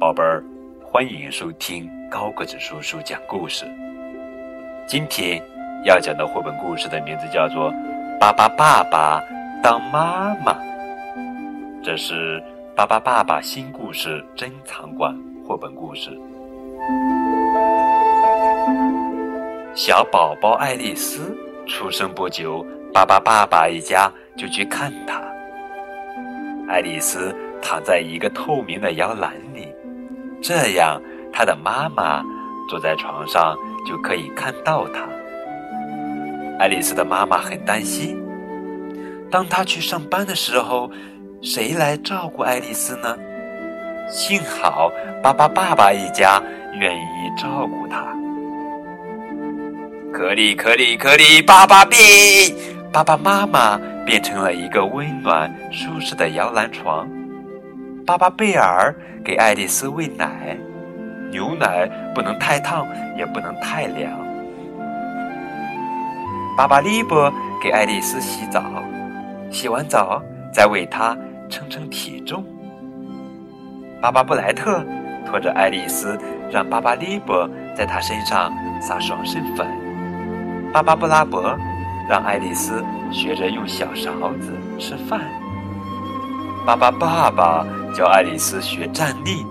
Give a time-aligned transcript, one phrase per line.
[0.00, 0.42] 宝贝儿，
[0.82, 3.66] 欢迎收听高个子叔叔讲故事。
[4.86, 5.38] 今天
[5.84, 7.70] 要讲的绘本故事的名字叫做
[8.18, 9.22] 《巴巴爸爸
[9.62, 10.54] 当妈妈》，
[11.84, 12.42] 这是
[12.74, 15.14] 巴巴爸爸新故事珍藏馆
[15.46, 16.10] 绘本故事。
[19.74, 21.36] 小宝宝爱丽丝
[21.66, 25.22] 出生不久，巴巴爸爸一家就去看她。
[26.70, 29.69] 爱丽丝躺在一个透明的摇篮里。
[30.42, 31.00] 这样，
[31.32, 32.22] 他的妈妈
[32.68, 35.06] 坐在床上就可以看到他。
[36.58, 38.18] 爱丽丝的妈妈很担心，
[39.30, 40.90] 当她去上班的时候，
[41.40, 43.16] 谁来照顾爱丽丝呢？
[44.10, 44.90] 幸好
[45.22, 46.42] 巴巴爸爸一家
[46.78, 48.04] 愿意照顾她。
[50.12, 51.96] 可里可里可里，巴巴比，
[52.92, 57.08] 爸爸妈妈变成了一个温暖舒适的摇篮床。
[58.10, 58.92] 巴巴贝尔
[59.24, 60.58] 给爱丽丝喂奶，
[61.30, 62.84] 牛奶不能太烫，
[63.16, 64.10] 也不能太凉。
[66.56, 68.64] 巴巴利波给爱丽丝洗澡，
[69.48, 70.20] 洗完澡
[70.52, 71.16] 再为她
[71.48, 72.44] 称称体重。
[74.02, 74.84] 巴巴布莱特
[75.24, 76.18] 拖着爱丽丝，
[76.50, 79.68] 让巴巴利波在她身上撒爽身粉。
[80.72, 81.56] 巴巴布拉伯
[82.08, 85.20] 让爱丽丝学着用小勺子吃饭。
[86.66, 89.44] 巴巴爸爸教爱丽丝学站立，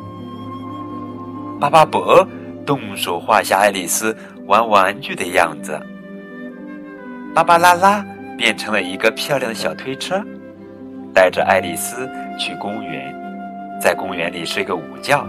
[1.60, 2.26] 巴巴伯
[2.66, 5.80] 动手画下爱丽丝玩玩具的样子。
[7.34, 8.06] 巴巴拉拉
[8.38, 10.24] 变成了一个漂亮的小推车，
[11.14, 12.08] 带着爱丽丝
[12.40, 13.14] 去公园，
[13.82, 15.26] 在公园里睡个午觉，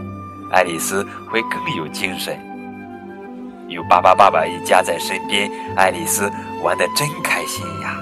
[0.53, 2.39] 爱丽丝会更有精神。
[3.69, 6.31] 有巴巴爸爸一家在身边，爱丽丝
[6.63, 7.97] 玩的真开心呀。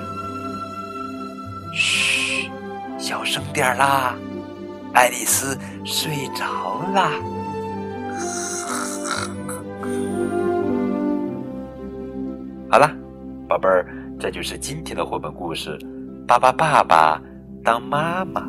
[1.73, 2.28] 嘘。
[2.99, 4.17] 小声点啦，
[4.93, 7.13] 爱丽丝睡着啦。
[12.69, 12.91] 好了，
[13.49, 13.87] 宝贝儿，
[14.19, 15.79] 这就是今天的绘本故事
[16.27, 17.23] 《巴巴爸爸
[17.65, 18.43] 当妈妈》。